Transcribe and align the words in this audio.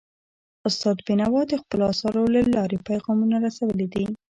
استاد 0.67 0.97
بینوا 1.07 1.41
د 1.47 1.53
خپلو 1.61 1.83
اثارو 1.93 2.23
له 2.35 2.41
لارې 2.55 2.83
پیغامونه 2.89 3.35
رسولي 3.45 3.87
دي. 3.93 4.05